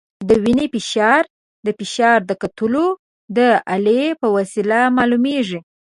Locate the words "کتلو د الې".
2.41-4.03